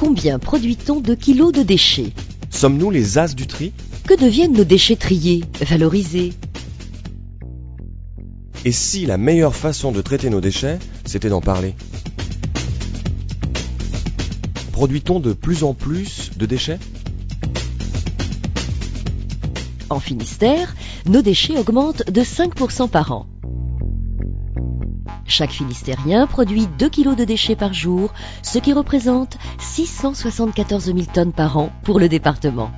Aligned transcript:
Combien 0.00 0.38
produit-on 0.38 1.02
de 1.02 1.14
kilos 1.14 1.52
de 1.52 1.62
déchets 1.62 2.14
Sommes-nous 2.48 2.90
les 2.90 3.18
as 3.18 3.34
du 3.34 3.46
tri 3.46 3.74
Que 4.08 4.18
deviennent 4.18 4.54
nos 4.54 4.64
déchets 4.64 4.96
triés, 4.96 5.44
valorisés 5.60 6.32
Et 8.64 8.72
si 8.72 9.04
la 9.04 9.18
meilleure 9.18 9.54
façon 9.54 9.92
de 9.92 10.00
traiter 10.00 10.30
nos 10.30 10.40
déchets, 10.40 10.78
c'était 11.04 11.28
d'en 11.28 11.42
parler 11.42 11.74
Produit-on 14.72 15.20
de 15.20 15.34
plus 15.34 15.64
en 15.64 15.74
plus 15.74 16.30
de 16.34 16.46
déchets 16.46 16.78
En 19.90 20.00
Finistère, 20.00 20.74
nos 21.04 21.20
déchets 21.20 21.58
augmentent 21.58 22.10
de 22.10 22.22
5% 22.22 22.88
par 22.88 23.12
an. 23.12 23.26
Chaque 25.30 25.52
Finistérien 25.52 26.26
produit 26.26 26.66
2 26.78 26.88
kg 26.90 27.14
de 27.14 27.24
déchets 27.24 27.54
par 27.54 27.72
jour, 27.72 28.12
ce 28.42 28.58
qui 28.58 28.72
représente 28.72 29.38
674 29.72 30.86
000 30.86 30.98
tonnes 31.14 31.32
par 31.32 31.56
an 31.56 31.70
pour 31.84 32.00
le 32.00 32.08
département. 32.08 32.72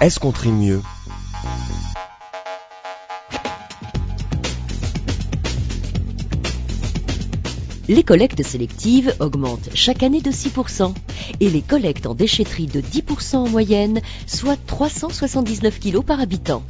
Est-ce 0.00 0.18
qu'on 0.18 0.32
trie 0.32 0.52
mieux? 0.52 0.80
Les 7.88 8.02
collectes 8.02 8.42
sélectives 8.42 9.14
augmentent 9.20 9.68
chaque 9.74 10.02
année 10.02 10.22
de 10.22 10.30
6% 10.30 10.94
et 11.40 11.50
les 11.50 11.62
collectes 11.62 12.06
en 12.06 12.14
déchetterie 12.14 12.66
de 12.66 12.80
10% 12.80 13.36
en 13.36 13.48
moyenne, 13.48 14.00
soit 14.26 14.56
379 14.66 15.78
kg 15.78 16.00
par 16.00 16.20
habitant. 16.20 16.62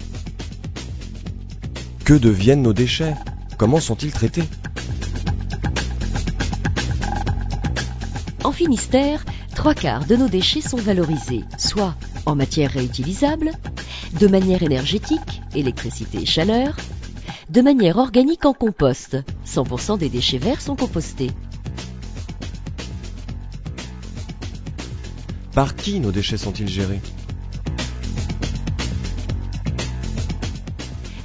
Que 2.05 2.15
deviennent 2.15 2.63
nos 2.63 2.73
déchets? 2.73 3.15
Comment 3.57 3.81
sont-ils 3.81 4.13
traités? 4.13 4.45
En 8.47 8.53
Finistère, 8.53 9.25
trois 9.57 9.75
quarts 9.75 10.07
de 10.07 10.15
nos 10.15 10.29
déchets 10.29 10.61
sont 10.61 10.77
valorisés, 10.77 11.43
soit 11.59 11.97
en 12.27 12.37
matière 12.37 12.71
réutilisable, 12.71 13.51
de 14.21 14.29
manière 14.29 14.63
énergétique, 14.63 15.43
électricité 15.57 16.19
et 16.19 16.27
chaleur, 16.27 16.77
de 17.51 17.61
manière 17.61 17.97
organique 17.97 18.47
en 18.47 18.53
compost. 18.53 19.17
100% 19.45 19.99
des 19.99 20.09
déchets 20.09 20.39
verts 20.39 20.61
sont 20.61 20.77
compostés. 20.77 21.33
Par 25.53 25.75
qui 25.75 25.99
nos 25.99 26.13
déchets 26.13 26.39
sont-ils 26.39 26.69
gérés? 26.69 27.01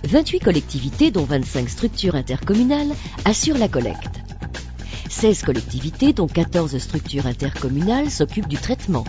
28 0.05 0.39
collectivités, 0.39 1.11
dont 1.11 1.25
25 1.25 1.69
structures 1.69 2.15
intercommunales, 2.15 2.95
assurent 3.25 3.59
la 3.59 3.67
collecte. 3.67 4.20
16 5.21 5.43
collectivités, 5.43 6.13
dont 6.13 6.25
14 6.25 6.75
structures 6.79 7.27
intercommunales, 7.27 8.09
s'occupent 8.09 8.47
du 8.47 8.57
traitement. 8.57 9.03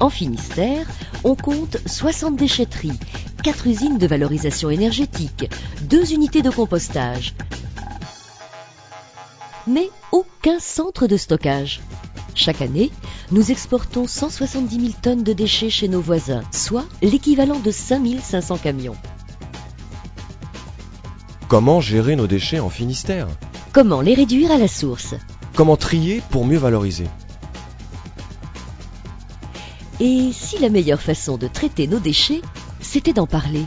En 0.00 0.10
Finistère, 0.10 0.86
on 1.24 1.34
compte 1.34 1.78
60 1.86 2.36
déchetteries, 2.36 2.98
4 3.42 3.68
usines 3.68 3.96
de 3.96 4.06
valorisation 4.06 4.68
énergétique, 4.68 5.48
2 5.84 6.12
unités 6.12 6.42
de 6.42 6.50
compostage, 6.50 7.34
mais 9.66 9.88
aucun 10.12 10.58
centre 10.58 11.06
de 11.06 11.16
stockage. 11.16 11.80
Chaque 12.34 12.60
année, 12.60 12.90
nous 13.30 13.50
exportons 13.50 14.06
170 14.06 14.78
000 14.78 14.92
tonnes 15.00 15.22
de 15.22 15.32
déchets 15.32 15.70
chez 15.70 15.88
nos 15.88 16.02
voisins, 16.02 16.42
soit 16.52 16.84
l'équivalent 17.00 17.60
de 17.60 17.70
5 17.70 18.20
500 18.20 18.58
camions. 18.58 18.96
Comment 21.48 21.80
gérer 21.80 22.16
nos 22.16 22.26
déchets 22.26 22.58
en 22.58 22.70
Finistère 22.70 23.28
Comment 23.72 24.00
les 24.00 24.14
réduire 24.14 24.50
à 24.50 24.58
la 24.58 24.66
source 24.66 25.14
Comment 25.54 25.76
trier 25.76 26.20
pour 26.30 26.44
mieux 26.44 26.58
valoriser 26.58 27.06
Et 30.00 30.30
si 30.32 30.58
la 30.58 30.70
meilleure 30.70 31.00
façon 31.00 31.36
de 31.36 31.46
traiter 31.46 31.86
nos 31.86 32.00
déchets, 32.00 32.42
c'était 32.80 33.12
d'en 33.12 33.28
parler 33.28 33.62